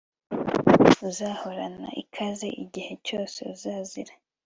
Uzahorana 1.09 1.89
ikaze 2.03 2.47
igihe 2.63 2.93
cyose 3.05 3.37
uzazira 3.53 4.13